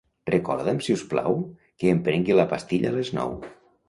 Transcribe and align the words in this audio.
Recorda'm, 0.27 0.77
si 0.85 0.95
us 0.99 1.03
plau, 1.11 1.37
que 1.83 1.91
em 1.97 2.01
prengui 2.07 2.39
la 2.39 2.47
pastilla 2.55 2.91
a 2.93 2.95
les 2.97 3.13
nou. 3.19 3.37